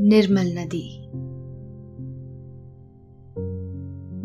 [0.00, 1.02] निर्मल नदी।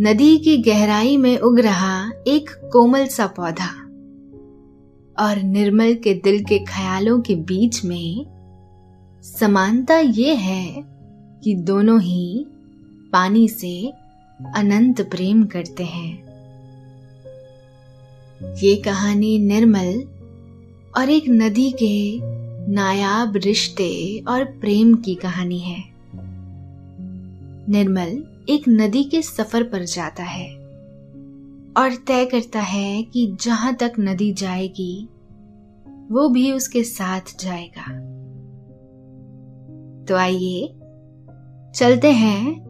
[0.04, 3.70] नदी की गहराई में उग रहा एक कोमल सा पौधा
[5.24, 8.26] और निर्मल के दिल के ख्यालों के बीच में
[9.24, 10.84] समानता ये है
[11.44, 12.46] कि दोनों ही
[13.14, 13.94] पानी से
[14.56, 16.28] अनंत प्रेम करते हैं।
[18.56, 20.04] ये कहानी निर्मल
[20.98, 22.37] और एक नदी के
[22.70, 25.84] नायाब रिश्ते और प्रेम की कहानी है।
[27.70, 30.56] निर्मल एक नदी के सफ़र पर जाता है
[31.78, 35.10] और तय करता है कि जहाँ तक नदी जाएगी,
[36.12, 37.84] वो भी उसके साथ जाएगा।
[40.06, 40.68] तो आइए,
[41.76, 42.62] चलते हैं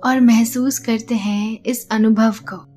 [0.00, 2.72] और महसूस करते हैं इस अनुभव को।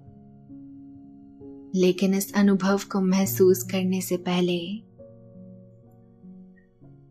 [1.80, 4.85] लेकिन इस अनुभव को महसूस करने से पहले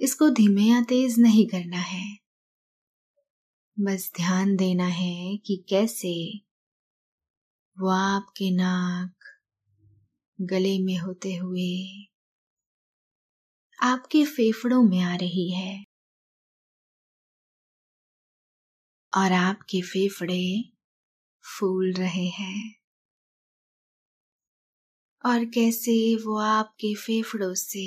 [0.00, 2.16] इसको धीमे या तेज नहीं करना है।
[3.76, 6.12] बस ध्यान देना है कि कैसे
[7.76, 9.24] वो आपके नाक,
[10.40, 11.68] गले में होते हुए
[13.78, 15.86] आपके फेफड़ों में आ रही है।
[19.12, 20.64] और आपके फेफड़े
[21.44, 22.76] फूल रहे हैं।
[25.24, 27.86] और कैसे वो आपके फेफड़ों से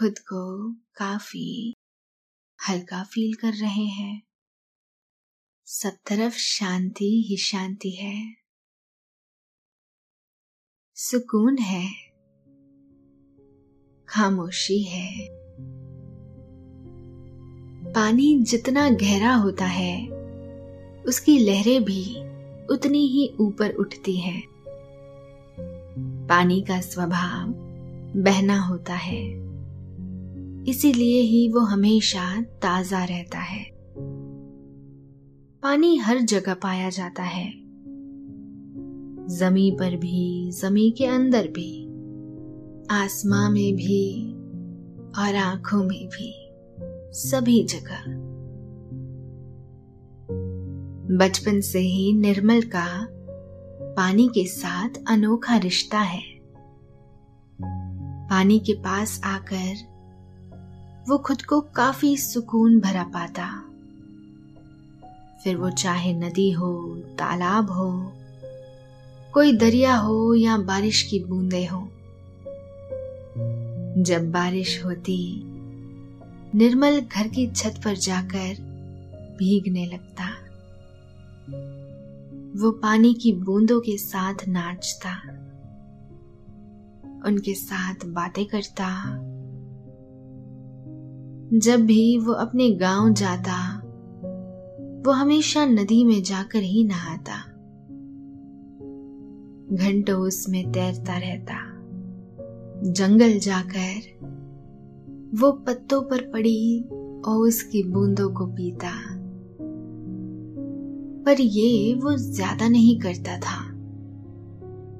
[0.00, 1.74] खुद को काफ़ी
[2.68, 4.22] हल्का फील कर रहे हैं।
[5.64, 8.36] सब तरफ़ शांति ही शांति है।
[10.94, 11.92] सुकून है।
[14.08, 15.28] खामोशी है।
[17.92, 20.08] पानी जितना गहरा होता है,
[21.02, 22.16] उसकी लहरें भी
[22.66, 24.42] उतनी ही ऊपर उठती हैं।
[26.26, 27.48] पानी का स्वभाव
[28.22, 29.39] बहना होता है।
[30.68, 33.70] इसीलिए ही वो हमेशा ताज़ा रहता है।
[35.62, 37.52] पानी हर जगह पाया जाता है।
[39.36, 41.84] जमी पर भी, जमी के अंदर भी,
[42.90, 44.32] आसमां में भी
[45.18, 46.50] और आँखों में भी,
[47.12, 48.30] सभी जगह।
[51.16, 53.08] बचपन से ही निर्मल का
[53.96, 56.22] पानी के साथ अनोखा रिश्ता है।
[58.28, 59.89] पानी के पास आकर
[61.10, 63.64] वो खुद को काफ़ी सुकून भरा पाता।
[65.44, 68.12] फिर वो चाहे नदी हो, तालाब हो,
[69.34, 71.88] कोई दरिया हो या बारिश की बूंदे हो।
[74.02, 75.42] जब बारिश होती,
[76.54, 78.54] निर्मल घर की छत पर जाकर
[79.38, 80.24] भीगने लगता।
[82.60, 85.10] वो पानी की बूंदों के साथ नाचता।
[87.26, 89.20] उनके साथ बातें करता।
[91.52, 93.76] जब भी वो अपने गाँव जाता,
[95.06, 97.36] वो हमेशा नदी में जाकर ही नहाता।
[99.76, 101.54] घंटों उसमें तैरता रहता।
[102.92, 103.98] जंगल जाकर
[105.40, 106.84] वो पत्तों पर पड़ी
[107.26, 108.92] और उसकी बूंदों को पीता।
[111.24, 113.60] पर ये वो ज़्यादा नहीं करता था,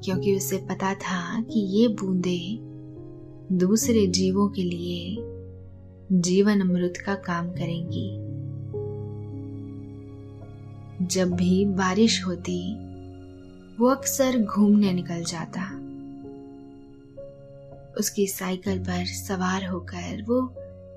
[0.05, 2.58] क्योंकि उसे पता था कि ये बूंदे
[3.56, 5.30] दूसरे जीवों के लिए
[6.12, 8.16] जीवन अमृत का काम करेंगी।
[11.06, 12.74] जब भी बारिश होती,
[13.76, 15.62] वो अक्सर घूमने निकल जाता।
[17.98, 20.54] उसकी साइकिल पर सवार होकर वो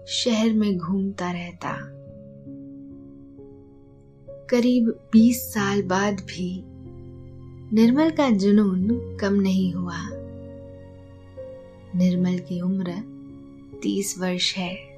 [0.08, 1.78] शहर में घूमता रहता।
[4.30, 6.64] करीब 20 साल बाद भी
[7.76, 8.88] निर्मल का जुनून
[9.18, 10.10] कम नहीं हुआ।
[11.96, 12.94] निर्मल की उम्र
[13.84, 14.93] 30 वर्ष है।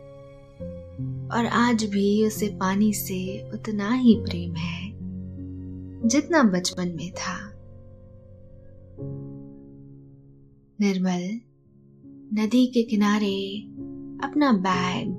[1.33, 4.91] और आज भी उसे पानी से उतना ही प्रेम है,
[6.07, 7.51] जितना बचपन में था।
[10.81, 11.39] निर्मल,
[12.41, 13.61] नदी के किनारे
[14.27, 15.09] अपना बैग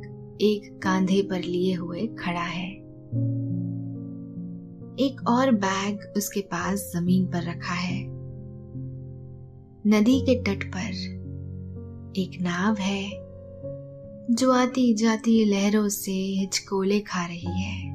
[0.40, 2.72] एक कांधे पर लिए हुए खड़ा है।
[4.98, 8.04] एक और बैग उसके पास ज़मीन पर रखा है।
[9.86, 11.16] नदी के तट पर
[12.16, 13.25] एक नाव है।
[14.30, 17.88] जो आती जाती लहरों से हिचकोले खा रही है।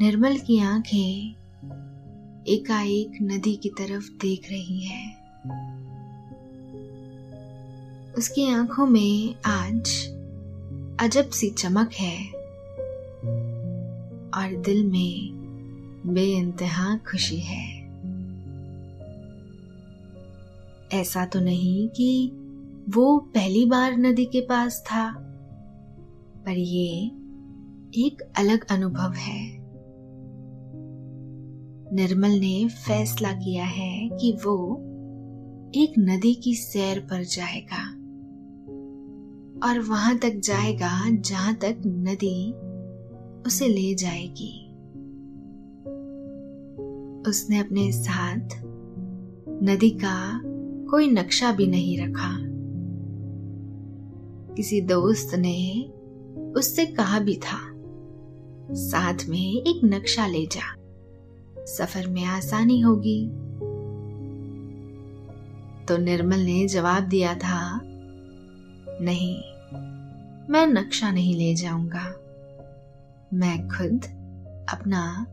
[0.00, 1.34] निर्मल की आँखें
[2.48, 5.14] एकाएक नदी की तरफ़ देख रही है।
[8.12, 10.06] उसकी आँखों में आज
[11.00, 12.26] अजब सी चमक है
[14.30, 15.30] और दिल में
[16.06, 17.80] बेइंतहा खुशी है।
[21.00, 22.32] ऐसा तो नहीं कि
[22.94, 25.12] वो पहली बार नदी के पास था।
[26.46, 27.06] पर ये
[28.06, 29.58] एक अलग अनुभव है।
[31.92, 34.76] निर्मल ने फैसला किया है कि वो
[35.74, 37.90] एक नदी की सैर पर जाएगा
[39.68, 42.52] और वहाँ तक जाएगा जहाँ तक नदी
[43.46, 44.66] उसे ले जाएगी।
[47.30, 48.48] उसने अपने साथ
[49.62, 50.40] नदी का
[50.90, 52.49] कोई नक्शा भी नहीं रखा।
[54.56, 55.58] किसी दोस्त ने
[56.56, 57.58] उससे कहा भी था,
[58.74, 60.74] साथ में एक नक्शा ले जा,
[61.66, 63.26] सफ़र में आसानी होगी।
[65.86, 67.80] तो निर्मल ने जवाब दिया था,
[69.02, 69.36] नहीं,
[70.50, 72.06] मैं नक्शा नहीं ले जाऊँगा।
[73.34, 74.04] मैं खुद
[74.70, 75.26] अपना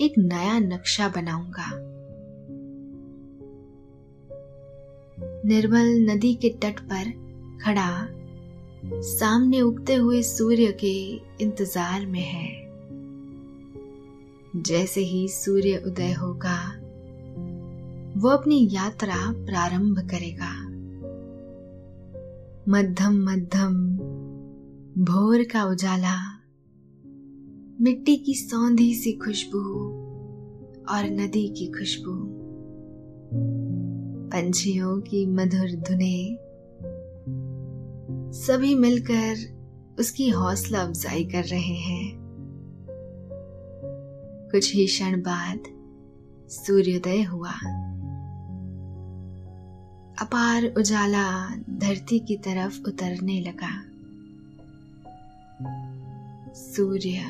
[0.00, 1.70] एक नया नक्शा बनाऊँगा।
[5.44, 7.10] निर्मल नदी के तट पर
[7.64, 7.88] खड़ा
[8.94, 10.94] सामने उगते हुए सूर्य के
[11.44, 12.68] इंतज़ार में है।
[14.56, 16.58] जैसे ही सूर्य उदय होगा,
[18.20, 20.68] वो अपनी यात्रा प्रारंभ करेगा।
[22.68, 23.74] मध्यम मध्यम
[25.04, 26.16] भोर का उजाला,
[27.80, 29.60] मिट्टी की सौंधी सी खुशबू
[30.90, 32.14] और नदी की खुशबू,
[34.28, 36.47] पंछियों की मधुर धुने
[38.32, 39.58] सभी मिलकर
[39.98, 42.18] उसकी हौसला अफजाई कर रहे हैं।
[44.52, 45.60] कुछ ही क्षण बाद
[46.48, 47.50] सूर्योदय हुआ।
[50.20, 53.82] अपार उजाला धरती की तरफ़ उतरने लगा।
[56.54, 57.20] सूर्य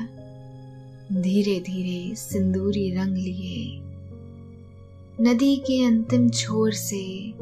[1.22, 3.80] धीरे धीरे सिंदूरी रंग लिए।
[5.20, 7.32] नदी के अंतिम छोर से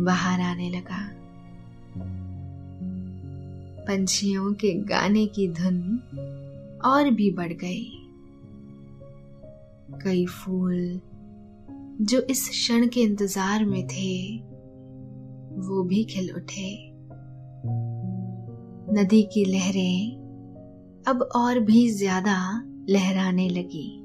[0.00, 1.19] बाहर आने लगा।
[3.80, 6.00] पंछियों के गाने की धुन
[6.84, 7.84] और भी बढ़ गई।
[10.02, 11.00] कई फूल
[12.00, 14.36] जो इस क्षण के इंतज़ार में थे,
[15.60, 16.70] वो भी खिल उठे।
[18.92, 20.20] नदी की लहरें
[21.06, 22.36] अब और भी ज़्यादा
[22.88, 23.96] लहराने लगी।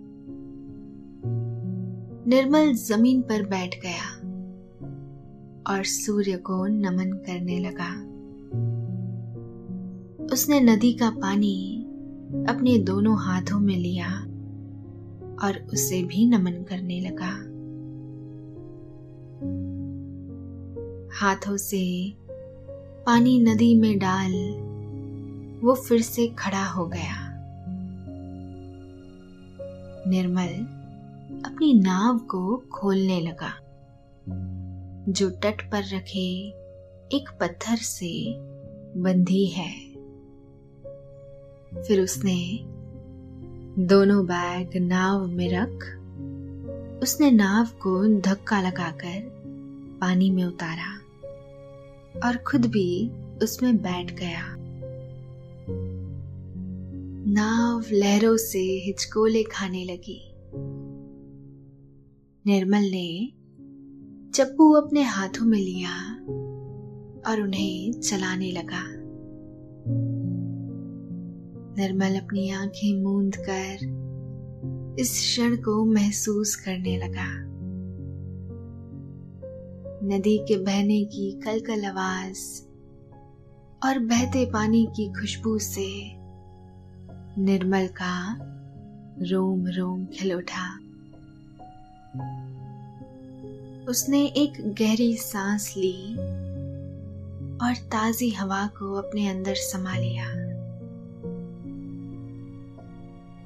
[2.30, 4.12] निर्मल ज़मीन पर बैठ गया
[5.74, 8.15] और सूर्य को नमन करने लगा।
[10.34, 11.82] उसने नदी का पानी
[12.50, 14.08] अपने दोनों हाथों में लिया
[15.44, 17.32] और उसे भी नमन करने लगा।
[21.20, 22.14] हाथों से
[23.06, 24.32] पानी नदी में डाल
[25.64, 27.26] वो फिर से खड़ा हो गया।
[30.08, 30.50] निर्मल
[31.46, 33.54] अपनी नाव को खोलने लगा,
[35.12, 36.28] जो तट पर रखे
[37.12, 38.34] एक पत्थर से
[39.02, 39.85] बंधी है।
[41.84, 42.60] फिर उसने
[43.86, 46.00] दोनों बैग नाव में रख,
[47.04, 49.36] उसने नाव को धक्का लगाकर
[50.02, 51.00] पानी में उतारा
[52.26, 53.10] और खुद भी
[53.44, 54.56] उसमें बैठ गया।
[57.28, 60.32] नाव लहरों से हिचकोले खाने लगी।
[62.46, 63.34] निर्मल ने
[64.32, 66.14] चप्पू अपने हाथों में लिया
[67.32, 69.05] और उन्हें चलाने लगा।
[71.78, 74.06] निर्मल अपनी आँखें मूंद कर
[75.00, 77.46] इस क्षण को महसूस करने लगा।
[80.08, 82.62] नदी के बहने की कलकल आवाज़
[83.88, 86.12] और बहते पानी की खुशबू से
[87.42, 88.38] निर्मल का
[89.22, 90.78] रोम रोम खिल उठा।
[93.92, 96.14] उसने एक गहरी सांस ली
[97.58, 100.45] और ताजी हवा को अपने अंदर समा लिया।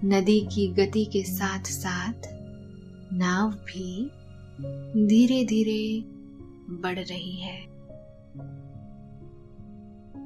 [0.05, 2.13] नदी की गति के साथ साथ
[3.13, 4.11] नाव भी
[5.07, 6.03] धीरे धीरे
[6.81, 7.65] बढ़ रही है।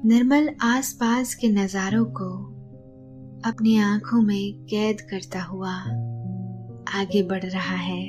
[0.04, 2.30] निर्मल आसपास के नजारों को
[3.50, 5.74] अपनी आँखों में कैद करता हुआ
[7.00, 8.04] आगे बढ़ रहा है।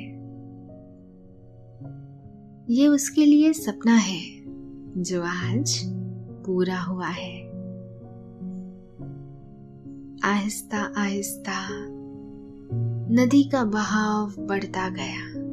[2.70, 4.22] ये उसके लिए सपना है,
[5.02, 5.82] जो आज
[6.46, 7.45] पूरा हुआ है।
[10.24, 11.68] आहिस्ता आहिस्ता
[13.14, 15.46] नदी का बहाव बढ़ता गया।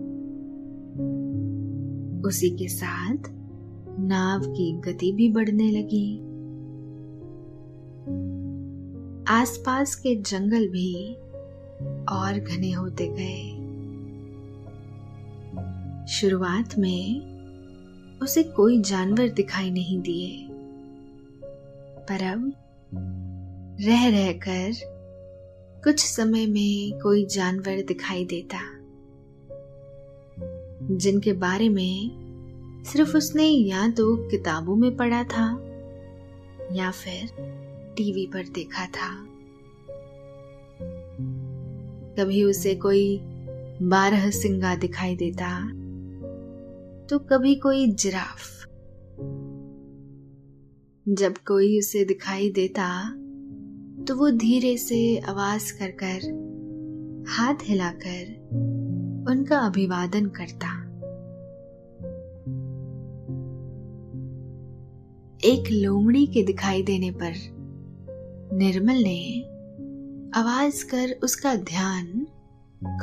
[2.28, 3.18] उसी के साथ
[4.00, 6.18] नाव की गति भी बढ़ने लगी।
[9.28, 11.14] आसपास के जंगल भी
[12.06, 13.64] और घने होते गए।
[16.08, 17.34] शुरुआत में
[18.22, 20.48] उसे कोई जानवर दिखाई नहीं दिए।
[22.10, 22.54] पर अब
[23.84, 24.72] रह रहकर
[25.84, 28.60] कुछ समय में कोई जानवर दिखाई देता,
[30.96, 35.48] जिनके बारे में सिर्फ़ उसने या तो किताबों में पढ़ा था
[36.72, 37.28] या फिर
[37.98, 39.10] टीवी पर देखा था।
[42.16, 43.18] कभी उसे कोई
[43.82, 45.58] बारह सिंगा दिखाई देता
[47.08, 48.66] तो कभी कोई जिराफ।
[51.06, 53.20] जब कोई उसे दिखाई देता
[54.08, 58.50] तो वो धीरे से आवाज़ कर कर हाथ हिलाकर
[59.30, 60.84] उनका अभिवादन करता।
[65.44, 67.34] एक लोमड़ी के दिखाई देने पर
[68.58, 69.44] निर्मल ने
[70.40, 72.28] आवाज़ कर उसका ध्यान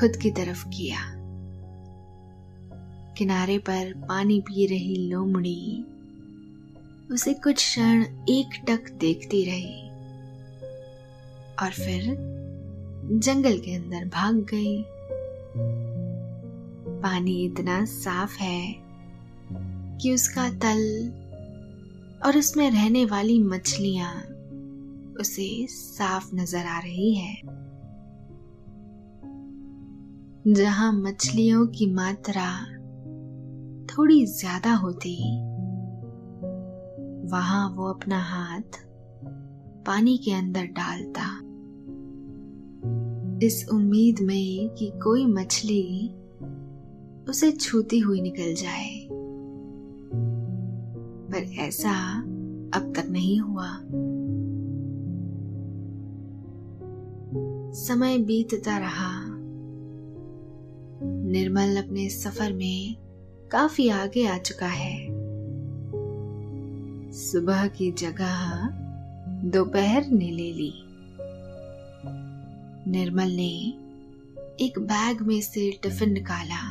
[0.01, 0.99] खुद की तरफ़ किया।
[3.19, 5.85] किनारे पर पानी पी रही लोमड़ी
[7.13, 9.90] उसे कुछ क्षण एक टक देखती रही।
[11.63, 12.17] और फिर
[13.15, 14.83] जंगल के अंदर भाग गई।
[17.03, 18.63] पानी इतना साफ़ है
[20.01, 20.83] कि उसका तल
[22.27, 24.13] और उसमें रहने वाली मछलियाँ
[25.21, 27.35] उसे साफ़ नज़र आ रही है।
[30.47, 32.51] जहाँ मछलियों की मात्रा
[33.87, 35.17] थोड़ी ज़्यादा होती,
[37.31, 38.79] वहाँ वो अपना हाथ
[39.87, 41.50] पानी के अंदर डालता।
[43.43, 46.15] इस उम्मीद में कि कोई मछली
[47.29, 49.09] उसे छूती हुई निकल जाए।
[51.33, 52.21] पर ऐसा
[52.75, 53.79] अब तक नहीं हुआ।
[57.73, 59.27] समय बीतता रहा।
[61.05, 62.97] निर्मल अपने सफ़र में
[63.51, 65.09] काफ़ी आगे आ चुका है।
[67.13, 68.69] सुबह की जगह
[69.45, 70.90] दोपहर ने ले ली।
[72.89, 73.53] निर्मल ने
[74.65, 76.63] एक बैग में से टिफ़िन निकाला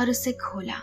[0.00, 0.78] और उसे खोला।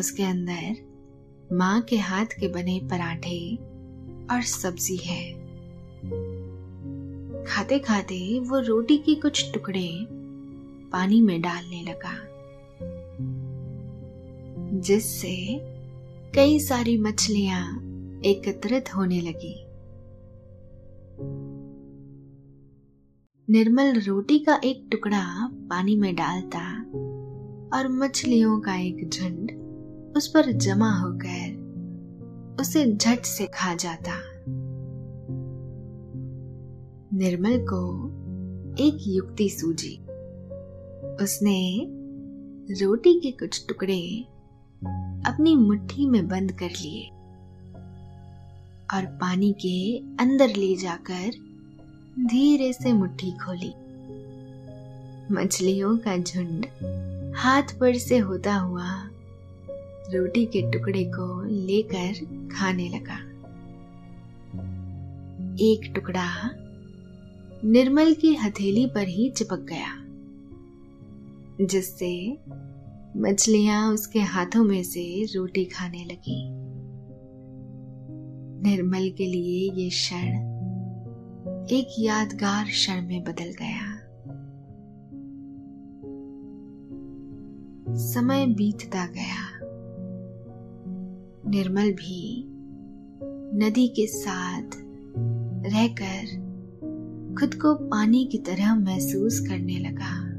[0.00, 3.56] उसके अंदर माँ के हाथ के बने पराठे
[4.34, 5.22] और सब्ज़ी है।
[7.44, 9.88] खाते खाते वो रोटी के कुछ टुकड़े
[10.92, 12.16] पानी में डालने लगा,
[14.80, 15.36] जिससे
[16.34, 17.62] कई सारी मछलियाँ
[18.24, 19.54] एकत्रित होने लगी।
[23.50, 26.80] निर्मल रोटी का एक टुकड़ा पानी में डालता
[27.78, 29.50] और मछलियों का एक झुंड
[30.16, 34.12] उस पर जमा होकर उसे झट से खा जाता।
[37.16, 38.08] निर्मल को
[38.84, 39.96] एक युक्ति सूझी।
[41.24, 41.86] उसने
[42.82, 44.20] रोटी के कुछ टुकड़े
[45.26, 47.08] अपनी मुट्ठी में बंद कर लिए
[48.94, 51.55] और पानी के अंदर ले जाकर
[52.18, 53.72] धीरे से मुट्ठी खोली।
[55.34, 56.66] मछलियों का झुंड
[57.36, 58.86] हाथ पर से होता हुआ
[60.14, 62.12] रोटी के टुकड़े को लेकर
[62.48, 63.18] खाने लगा।
[65.60, 66.50] एक टुकड़ा
[67.64, 69.94] निर्मल की हथेली पर ही चिपक गया,
[71.66, 72.38] जिससे
[73.16, 76.42] मछलियाँ उसके हाथों में से रोटी खाने लगी।
[78.62, 80.55] निर्मल के लिए ये क्षण
[81.72, 84.06] एक यादगार क्षण में बदल गया।
[87.96, 89.58] समय बीतता गया।
[91.50, 92.46] निर्मल भी
[93.58, 94.70] नदी के साथ
[95.72, 96.26] रहकर
[97.40, 100.36] खुद को पानी की तरह महसूस करने लगा।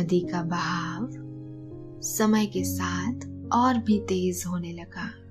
[0.00, 1.08] नदी का बहाव
[2.02, 3.14] समय के साथ
[3.52, 5.27] और भी तेज होने लगा।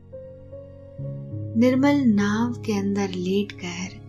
[1.57, 4.07] निर्मल नाव के अंदर लेटकर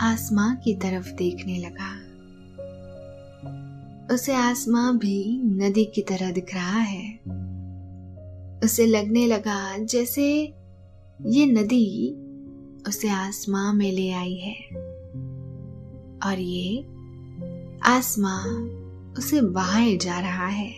[0.00, 2.12] आसमां की तरफ़ देखने लगा।
[4.14, 7.16] उसे आसमां भी नदी की तरह दिख रहा है।
[8.64, 10.54] उसे लगने लगा जैसे
[11.26, 12.16] ये नदी
[12.88, 14.68] उसे आसमां में ले आई है।
[16.26, 16.86] और ये
[17.82, 18.48] आसमां
[19.12, 20.72] उसे बहाए जा रहा है।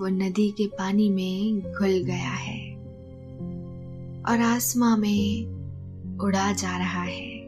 [0.00, 2.71] वो नदी के पानी में घुल गया है।
[4.28, 5.46] और आसमां में
[6.18, 7.42] उड़ा जा रहा है।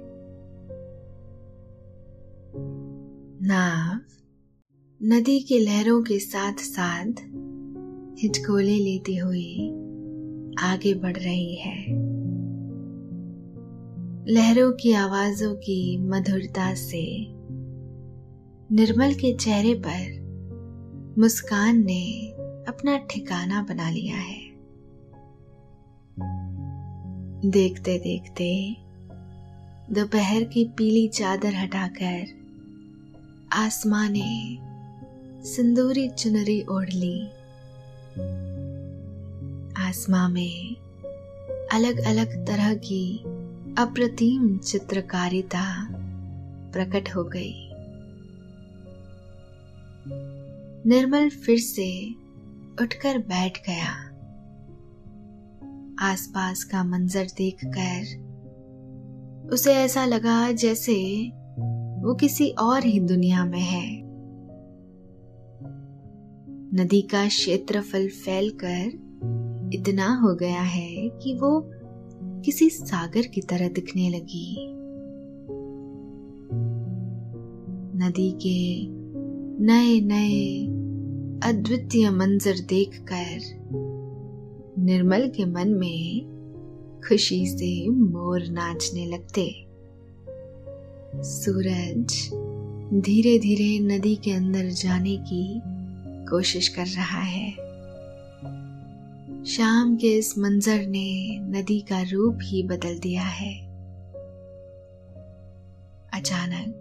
[3.47, 4.01] नाव
[5.03, 7.13] नदी के लहरों के साथ साथ
[8.23, 9.69] हिचकोले लेती हुई
[10.59, 11.87] आगे बढ़ रही है।
[14.29, 17.27] लहरों की आवाजों की मधुरता से
[18.75, 20.25] निर्मल के चेहरे पर
[21.19, 22.31] मुस्कान ने
[22.69, 24.44] अपना ठिकाना बना लिया है।
[27.45, 28.77] देखते देखते
[29.91, 32.27] दोपहर की पीली चादर हटाकर
[33.53, 34.59] आसमां ने
[35.47, 37.27] सिंदूरी चुनरी ओढ़ ली।
[39.83, 40.77] आसमां में
[41.73, 43.19] अलग अलग तरह की
[43.79, 45.89] अप्रतिम चित्रकारिता
[46.73, 47.71] प्रकट हो गई।
[50.87, 52.15] निर्मल फिर से
[52.81, 54.04] उठकर बैठ गया।
[56.01, 58.25] आसपास का मंजर देखकर।
[59.53, 60.95] उसे ऐसा लगा जैसे
[62.03, 64.03] वो किसी और ही दुनिया में है।
[66.75, 69.05] नदी का क्षेत्रफल फैलकर
[69.75, 71.71] इतना हो गया है कि वो
[72.41, 74.67] किसी सागर की तरह दिखने लगी।
[78.05, 78.87] नदी के
[79.65, 80.67] नए नए
[81.49, 83.65] अद्वितीय मंजर देखकर
[84.79, 86.35] निर्मल के मन में
[87.09, 89.67] खुशी से मोर नाचने लगते।
[91.23, 92.31] सूरज
[93.03, 95.63] धीरे धीरे नदी के अंदर जाने की
[96.31, 97.51] कोशिश कर रहा है।
[99.45, 103.61] शाम के इस मंजर ने नदी का रूप ही बदल दिया है।
[106.15, 106.81] अचानक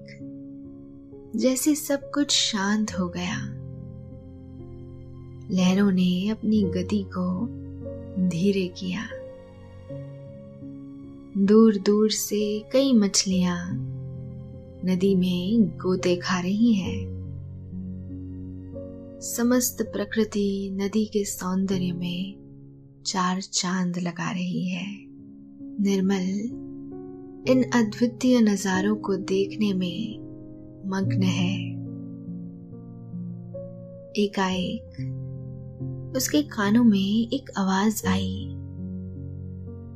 [1.36, 3.64] जैसे सब कुछ शांत हो गया।
[5.52, 7.63] लहरों ने अपनी गति को
[8.20, 9.02] धीरे किया।
[11.38, 13.90] दूर दूर से कई मछलियाँ
[14.86, 17.14] नदी में गोते खा रही हैं।
[19.22, 22.36] समस्त प्रकृति नदी के सौंदर्य में
[23.06, 24.86] चार चाँद लगा रही है।
[25.80, 26.64] निर्मल,
[27.52, 30.20] इन अद्वितीय नजारों को देखने में
[30.86, 31.84] मग्न है।
[34.24, 34.90] एकाएक
[36.16, 38.48] उसके कानों में एक आवाज़ आई,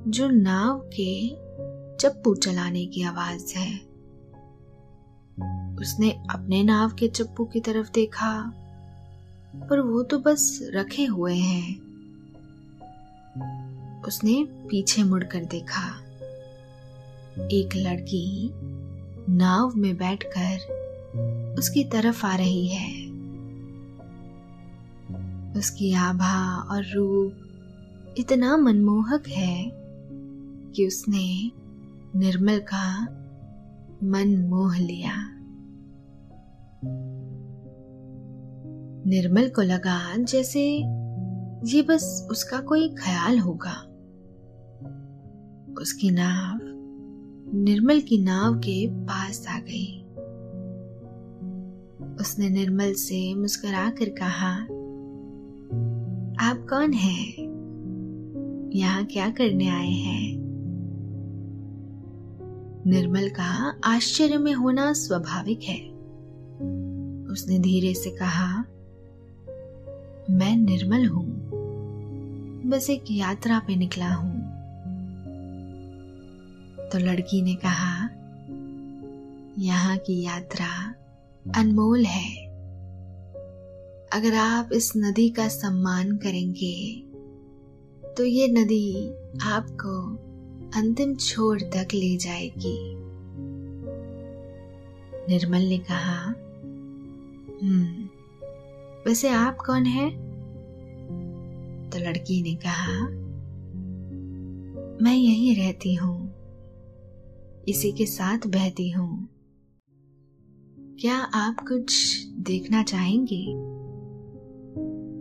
[0.08, 1.30] जो नाव के
[1.97, 3.75] चप्पू चलाने की आवाज़ है।
[5.75, 8.32] उसने अपने नाव के चप्पू की तरफ़ देखा,
[9.69, 11.75] पर वो तो बस रखे हुए हैं।
[14.08, 15.88] उसने पीछे मुड़कर देखा,
[17.47, 18.49] एक लड़की
[19.30, 23.07] नाव में बैठकर उसकी तरफ़ आ रही है।
[25.58, 27.34] उसकी आभा और रूप
[28.17, 29.72] इतना मनमोहक है
[30.72, 31.52] कि उसने
[32.15, 33.06] निर्मल का
[34.04, 35.34] मन मोह लिया।
[39.10, 40.70] निर्मल को लगा जैसे
[41.76, 43.84] ये बस उसका कोई ख्याल होगा।
[45.82, 46.60] उसकी नाव,
[47.58, 50.04] निर्मल की नाव के पास आ गई।
[52.22, 54.76] उसने निर्मल से मुस्कुरा कर कहा
[56.39, 57.34] आप कौन हैं?
[58.76, 60.38] यहाँ क्या करने आए हैं?
[62.88, 65.80] निर्मल का आश्चर्य में होना स्वाभाविक है।
[67.34, 68.62] उसने धीरे से कहा,
[70.30, 71.26] मैं निर्मल हूँ।
[72.69, 74.39] बस एक यात्रा पे निकला हूँ।
[76.89, 78.10] तो लड़की ने कहा,
[79.60, 80.93] यहाँ की यात्रा
[81.56, 82.46] अनमोल है।
[84.17, 87.01] अगर आप इस नदी का सम्मान करेंगे
[88.17, 89.10] तो ये नदी
[89.41, 89.99] आपको
[90.80, 92.77] अंतिम छोर तक ले जाएगी।
[95.30, 96.23] निर्मल ने कहा
[97.62, 98.10] हम्म
[99.08, 100.10] वैसे आप कौन है?
[101.89, 102.99] तो लड़की ने कहा,
[105.03, 106.17] मैं यहीं रहती हूँ,
[107.67, 109.27] इसी के साथ बहती हूँ।
[110.99, 113.66] क्या आप कुछ देखना चाहेंगे?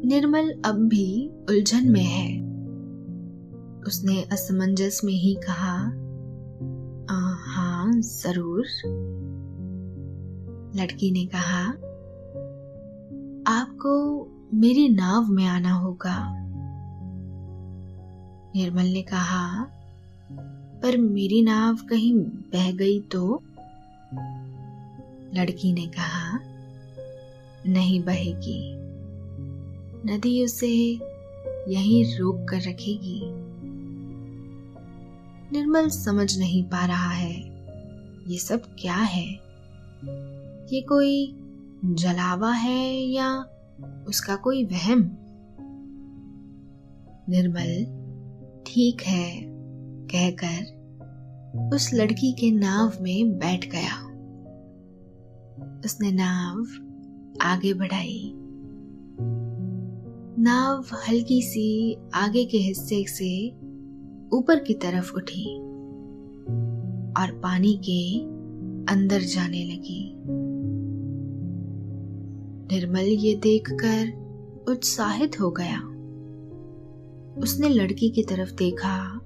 [0.07, 2.41] निर्मल अब भी उलझन में है।
[3.87, 6.03] उसने असमंजस में ही कहा
[7.49, 8.65] हाँ ज़रूर।
[10.81, 11.69] लड़की ने कहा
[13.53, 16.33] आपको मेरी नाव में आना होगा।
[18.57, 19.65] निर्मल ने कहा
[20.83, 23.43] पर मेरी नाव कहीं बह गई तो?
[25.35, 26.41] लड़की ने कहा
[27.67, 28.86] नहीं बहेगी।
[30.07, 30.77] नदी उसे
[31.69, 33.21] यहीं रोक कर रखेगी।
[35.53, 37.35] निर्मल समझ नहीं पा रहा है,
[38.29, 39.27] ये सब क्या है?
[40.73, 41.37] ये कोई
[41.85, 43.45] जलावा है या
[44.09, 45.11] उसका कोई वहम?
[47.29, 47.85] निर्मल
[48.67, 49.43] ठीक है,
[50.15, 50.77] कहकर
[51.75, 54.07] उस लड़की के नाव में बैठ गया।
[55.85, 56.67] उसने नाव
[57.43, 58.33] आगे बढ़ाई।
[60.39, 63.49] नाव हल्की सी आगे के हिस्से से
[64.33, 65.57] ऊपर की तरफ़ उठी
[67.13, 68.21] और पानी के
[68.93, 70.15] अंदर जाने लगी।
[72.75, 74.13] निर्मल ये देखकर
[74.69, 75.79] उत्साहित हो गया।
[77.43, 79.21] उसने लड़की की तरफ़ देखा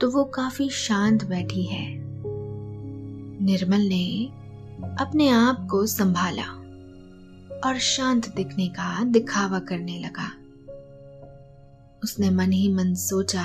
[0.00, 1.86] तो वो काफ़ी शांत बैठी है।
[3.44, 4.26] निर्मल ने
[5.00, 6.61] अपने आप को संभाला।
[7.64, 10.26] और शांत दिखने का दिखावा करने लगा।
[12.04, 13.44] उसने मन ही मन सोचा,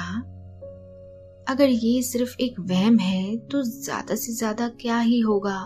[1.48, 5.60] अगर ये सिर्फ़ एक वहम है तो ज़्यादा से ज़्यादा क्या ही होगा?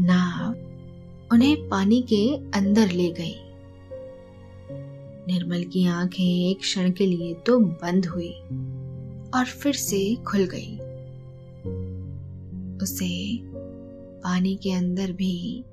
[0.00, 2.24] नाव उन्हें पानी के
[2.58, 3.34] अंदर ले गई।
[5.28, 8.32] निर्मल की आँखें एक क्षण के लिए तो बंद हुई
[9.34, 10.74] और फिर से खुल गई।
[12.82, 13.08] उसे
[14.24, 15.64] पानी के अंदर भी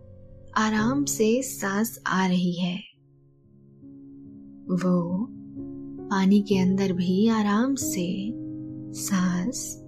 [0.58, 2.78] आराम से सांस आ रही है।
[4.72, 5.28] वो
[6.10, 8.34] पानी के अंदर भी आराम से
[8.94, 9.82] सांस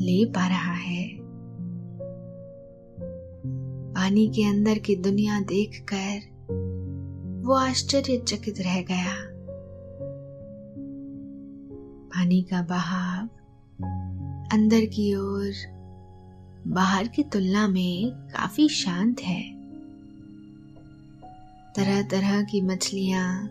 [0.00, 1.08] ले पा रहा है।
[3.92, 6.34] पानी के अंदर की दुनिया देखकर
[7.46, 9.14] वो आश्चर्यचकित रह गया।
[12.08, 13.28] पानी का बहाव
[14.52, 15.73] अंदर की ओर
[16.66, 19.54] बाहर की तुलना में काफ़ी शांत है।
[21.76, 23.48] तरह तरह की मछलियाँ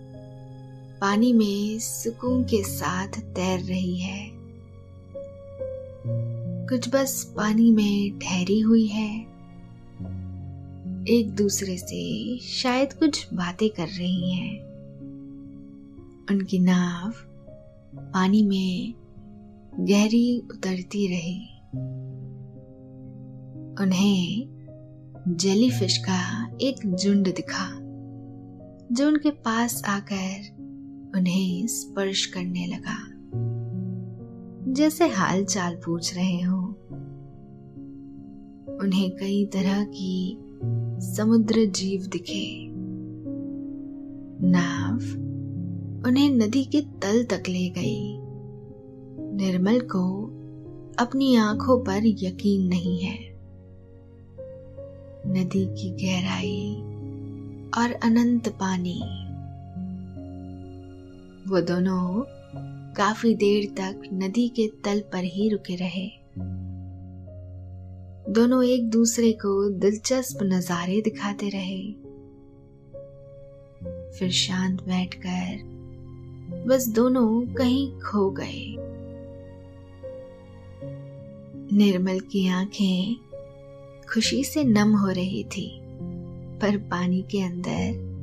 [1.01, 4.31] पानी में सुकून के साथ तैर रही है।
[6.69, 9.19] कुछ बस पानी में ठहरी हुई है।
[11.09, 14.59] एक दूसरे से शायद कुछ बातें कर रही हैं।
[16.31, 17.11] उनकी नाव
[17.95, 18.93] पानी में
[19.79, 21.49] गहरी उतरती रही।
[23.81, 24.47] उन्हें
[25.27, 27.79] जेलीफिश का एक झुंड दिखा,
[28.95, 30.63] जो उनके पास आकर
[31.15, 33.13] उन्हें स्पर्श करने लगा।
[34.73, 36.67] जैसे हाल चाल पूछ रहे हो,
[38.81, 40.37] उन्हें कई तरह की
[40.99, 42.67] समुद्र जीव दिखे।
[44.47, 44.95] नाव
[46.09, 48.17] उन्हें नदी के तल तक ले गई।
[49.35, 50.23] निर्मल को
[50.99, 53.32] अपनी आँखों पर यकीन नहीं है।
[55.27, 56.75] नदी की गहराई
[57.77, 58.99] और अनंत पानी।
[61.49, 62.23] वो दोनों
[62.93, 66.07] काफ़ी देर तक नदी के तल पर ही रुके रहे।
[68.33, 71.91] दोनों एक दूसरे को दिलचस्प नजारे दिखाते रहे।
[74.11, 75.73] फिर शांत बैठकर
[76.67, 78.75] बस दोनों कहीं खो गए।
[81.77, 83.15] निर्मल की आँखें
[84.13, 85.79] खुशी से नम हो रही थी,
[86.59, 88.13] पर पानी के अंदर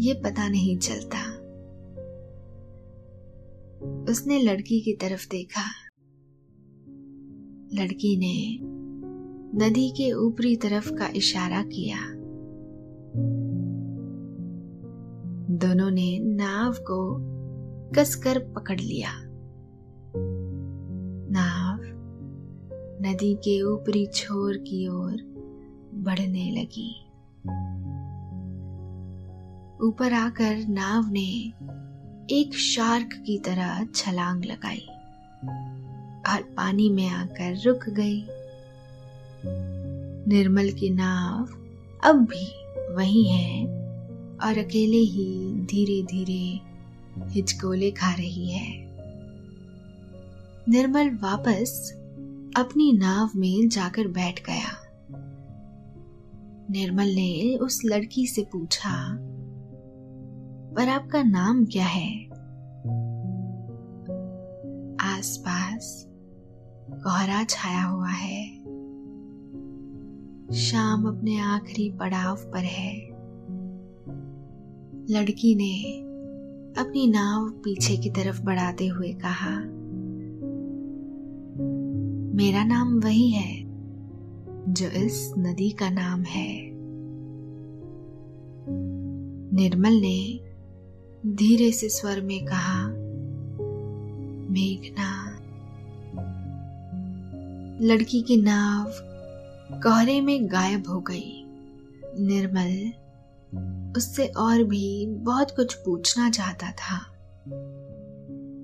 [0.00, 1.32] ये पता नहीं चलता।
[4.12, 5.62] उसने लड़की की तरफ़ देखा।
[7.82, 8.58] लड़की ने
[9.64, 11.98] नदी के ऊपरी तरफ़ का इशारा किया।
[15.56, 17.16] दोनों ने नाव को
[17.92, 19.31] कसकर पकड़ लिया।
[23.02, 25.16] नदी के ऊपरी छोर की ओर
[25.94, 26.90] बढ़ने लगी।
[29.86, 31.52] ऊपर आकर नाव ने
[32.30, 34.86] एक शार्क की तरह छलांग लगाई
[36.32, 38.26] और पानी में आकर रुक गई।
[40.28, 41.48] निर्मल की नाव
[42.04, 42.46] अब भी
[42.94, 43.64] वही है
[44.44, 46.60] और अकेले ही धीरे धीरे
[47.28, 48.96] हिचकोले खा रही है।
[50.68, 51.98] निर्मल वापस
[52.56, 54.90] अपनी नाव में जाकर बैठ गया।
[56.70, 59.18] निर्मल ने उस लड़की से पूछा,
[60.74, 62.26] पर आपका नाम क्या है?
[65.00, 66.06] आसपास
[66.90, 68.64] कोहरा छाया हुआ है।
[70.54, 73.08] शाम अपने आखिरी पड़ाव पर है।
[75.10, 76.00] लड़की ने
[76.82, 79.81] अपनी नाव पीछे की तरफ़ बढ़ाते हुए कहा
[82.34, 83.62] मेरा नाम वही है,
[84.68, 86.70] जो इस नदी का नाम है।
[89.54, 90.40] निर्मल ने
[91.26, 92.88] धीरे से स्वर में कहा,
[94.52, 95.30] मेघना,
[97.86, 98.92] लड़की की नाव
[99.80, 101.44] कोहरे में गायब हो गई।
[102.18, 102.92] निर्मल
[103.96, 106.98] उससे और भी बहुत कुछ पूछना चाहता था,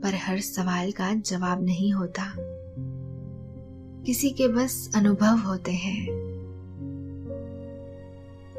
[0.02, 2.54] पर हर सवाल का जवाब नहीं होता।
[4.08, 6.06] किसी के बस अनुभव होते हैं।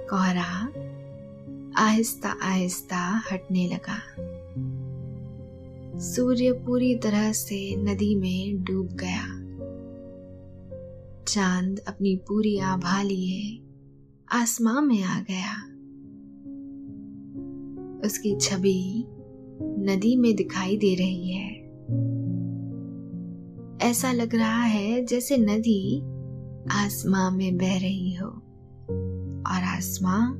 [0.10, 0.74] कोहरा
[1.84, 4.00] आहिस्ता आहिस्ता हटने लगा।
[6.00, 9.26] सूर्य पूरी तरह से नदी में डूब गया।
[11.24, 13.64] चाँद अपनी पूरी आभा लिए
[14.32, 15.64] आसमां में आ गया।
[18.06, 19.04] उसकी छवि
[19.62, 21.59] नदी में दिखाई दे रही है।
[23.82, 26.00] ऐसा लग रहा है जैसे नदी
[26.72, 28.28] आसमां में बह रही हो
[29.48, 30.34] और आसमां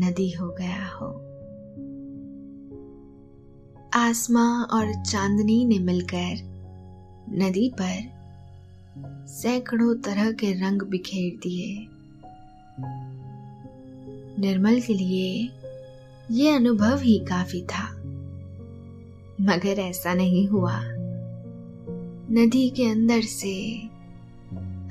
[0.00, 1.08] नदी हो गया हो।
[3.94, 6.36] आसमां और चांदनी ने मिलकर
[7.38, 11.86] नदी पर सैकड़ों तरह के रंग बिखेर दिए।
[14.38, 15.50] निर्मल के लिए
[16.30, 17.88] ये अनुभव ही काफ़ी था,
[19.40, 20.99] मगर ऐसा नहीं हुआ।
[22.32, 23.54] नदी के अंदर से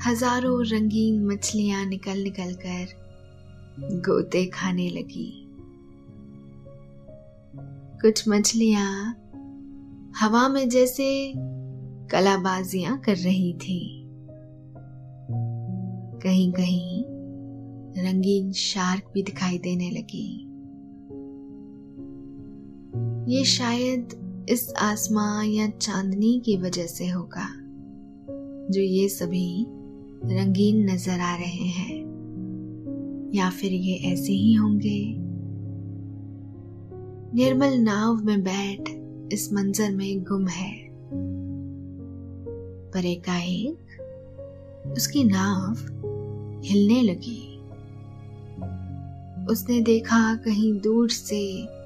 [0.07, 2.87] हज़ारों रंगीन मछलियाँ निकल निकल कर
[3.79, 5.47] गोते खाने लगी।
[8.01, 9.15] कुछ मछलियाँ
[10.19, 11.33] हवा में जैसे
[12.11, 14.05] कलाबाजियाँ कर रही थी।
[16.23, 17.03] कहीं कहीं
[18.05, 20.45] रंगीन शार्क भी दिखाई देने लगी।
[23.35, 27.47] ये शायद इस आसमां या चांदनी की वजह से होगा,
[28.71, 29.65] जो ये सभी
[30.25, 32.09] रंगीन नज़र आ रहे हैं,
[33.33, 35.15] या फिर ये ऐसे ही होंगे।
[37.33, 38.81] निर्मल नाव में बैठ
[39.33, 40.89] इस मंजर में गुम है।
[42.91, 43.77] पर एकाएक
[44.97, 45.75] उसकी नाव
[46.65, 47.59] हिलने लगी।
[49.45, 51.78] उसने देखा कहीं दूर से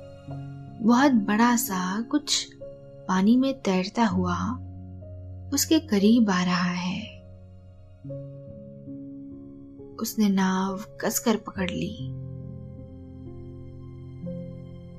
[0.83, 2.53] बहुत बड़ा सा कुछ
[3.07, 4.35] पानी में तैरता हुआ
[5.53, 7.01] उसके करीब आ रहा है।
[9.95, 12.09] उसने नाव कसकर पकड़ ली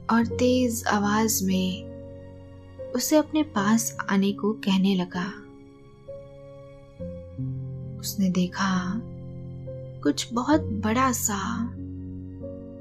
[0.06, 1.94] और तेज आवाज़ में
[2.96, 5.26] उसे अपने पास आने को कहने लगा।
[8.00, 9.00] उसने देखा
[10.02, 11.64] कुछ बहुत बड़ा सा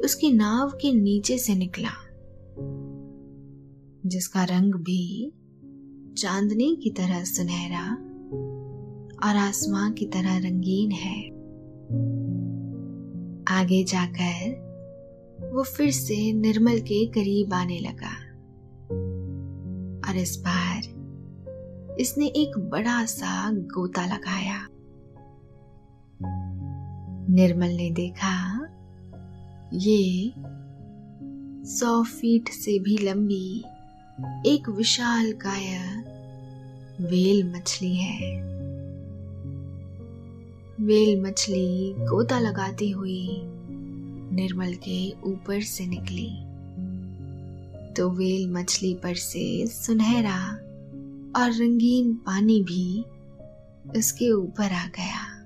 [0.03, 1.89] उसकी नाव के नीचे से निकला।
[4.05, 5.31] जिसका रंग भी
[6.17, 7.91] चांदनी की तरह सुनहरा
[9.27, 11.27] और आसमां की तरह रंगीन है।
[13.59, 14.63] आगे जाकर
[15.53, 18.13] वो फिर से निर्मल के करीब आने लगा
[20.09, 20.79] और इस बार
[21.99, 24.67] इसने एक बड़ा सा गोता लगाया।
[27.29, 28.59] निर्मल ने देखा,
[29.73, 30.33] ये
[31.65, 33.63] सौ फीट से भी लंबी
[34.25, 35.77] एक विशाल काय
[37.01, 38.43] वेल मछली है।
[40.81, 43.41] वेल मछली गोता लगाती हुई
[44.35, 46.29] निर्मल के ऊपर से निकली।
[47.93, 50.51] तो वेल मछली पर से सुनहरा
[51.35, 53.05] और रंगीन पानी भी
[53.99, 55.39] उसके ऊपर आ गया।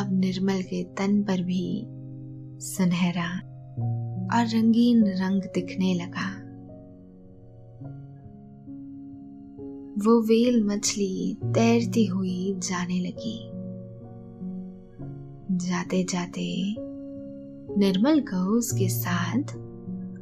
[0.00, 1.82] अब निर्मल के तन पर भी
[2.60, 3.49] सुनहरा
[4.32, 6.50] और रंगीन रंग दिखने लगा।
[10.04, 13.50] वो वेल मछली तैरती हुई जाने लगी।
[15.56, 16.74] जाते जाते
[17.78, 19.42] निर्मल को उसके साथ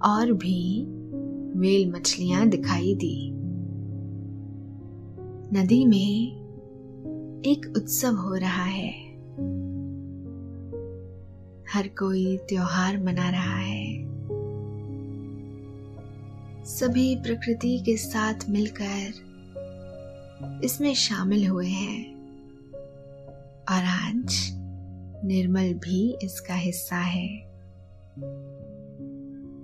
[0.02, 0.86] और भी
[1.60, 3.30] वेल मछलियाँ दिखाई दी।
[5.58, 6.38] नदी में
[7.42, 9.08] एक उत्सव हो रहा है।
[11.74, 13.87] हर कोई त्योहार मना रहा है।
[16.68, 19.28] सभी प्रकृति के साथ मिलकर
[20.64, 22.14] इसमें शामिल हुए हैं।
[23.70, 24.48] और आज
[25.24, 27.42] निर्मल भी इसका हिस्सा है।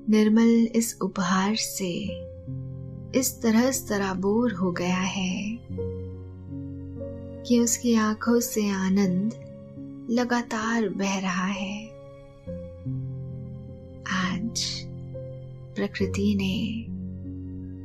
[0.08, 1.92] निर्मल इस उपहार से
[3.18, 5.58] इस तरह सराबोर हो गया है
[7.42, 9.34] कि उसकी आँखों से आनंद
[10.10, 11.86] लगातार बह रहा है।
[14.30, 14.84] आज
[15.76, 16.93] प्रकृति ने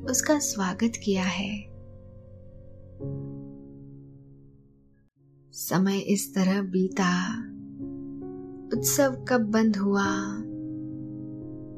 [0.06, 1.70] उसका स्वागत किया है।
[5.52, 7.40] समय इस तरह बीता।
[8.78, 10.06] उत्सव कब बंद हुआ?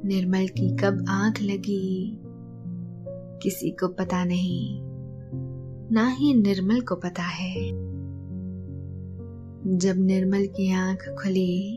[0.05, 2.19] निर्मल की कब आँख लगी?
[3.43, 4.81] किसी को पता नहीं।
[5.91, 7.69] ना ही निर्मल को पता है।
[9.77, 11.75] जब निर्मल की आँख खुली,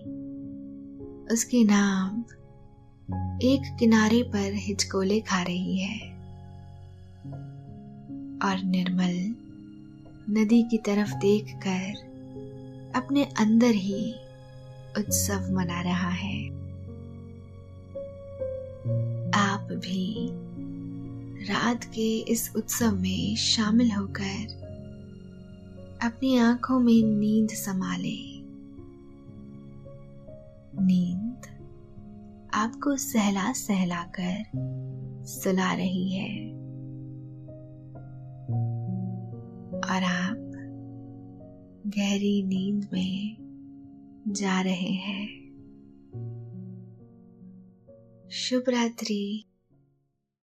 [1.33, 2.21] उसकी नाम
[3.39, 6.14] एक किनारे पर हिचकोले खा रही है।
[8.43, 9.35] और निर्मल
[10.39, 12.15] नदी की तरफ़ देखकर
[12.95, 14.15] अपने अंदर ही
[14.99, 16.49] उत्सव मना रहा है।
[19.33, 20.29] आप भी
[21.49, 24.65] रात के इस उत्सव में शामिल होकर
[26.03, 28.35] अपनी आँखों में नींद संभाले।
[30.85, 31.47] नींद
[32.55, 34.45] आपको सहला सहला कर
[35.27, 36.64] सुला रही है।
[39.85, 40.51] और आप
[41.87, 43.37] गहरी नींद में
[44.29, 45.45] जा रहे हैं।
[48.31, 49.45] शुभ रात्रि।